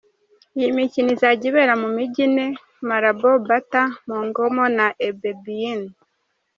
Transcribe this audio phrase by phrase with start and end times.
[0.57, 2.45] Iyi mikino izajya ibera mu Mijyi ine
[2.87, 5.81] Malabo, Bata, Mongomo na Ebebiyin.